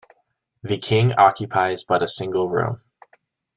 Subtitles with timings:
[0.63, 2.81] The king occupies but a single room.